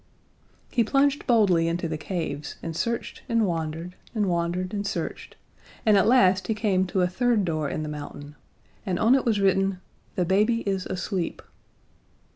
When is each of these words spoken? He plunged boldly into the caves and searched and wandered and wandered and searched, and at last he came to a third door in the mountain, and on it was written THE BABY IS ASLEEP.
He 0.71 0.83
plunged 0.83 1.27
boldly 1.27 1.67
into 1.67 1.87
the 1.87 1.95
caves 1.95 2.55
and 2.63 2.75
searched 2.75 3.21
and 3.29 3.45
wandered 3.45 3.95
and 4.15 4.25
wandered 4.27 4.73
and 4.73 4.83
searched, 4.87 5.35
and 5.85 5.95
at 5.95 6.07
last 6.07 6.47
he 6.47 6.55
came 6.55 6.87
to 6.87 7.03
a 7.03 7.07
third 7.07 7.45
door 7.45 7.69
in 7.69 7.83
the 7.83 7.87
mountain, 7.87 8.35
and 8.83 8.97
on 8.97 9.13
it 9.13 9.25
was 9.25 9.39
written 9.39 9.79
THE 10.15 10.25
BABY 10.25 10.61
IS 10.61 10.87
ASLEEP. 10.87 11.43